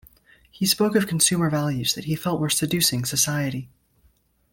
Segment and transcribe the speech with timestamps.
[0.49, 3.69] He spoke of consumer values that he felt were seducing society.